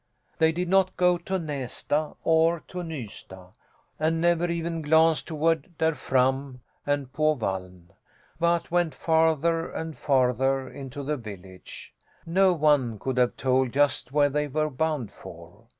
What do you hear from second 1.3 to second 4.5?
Nästa or to Nysta, and never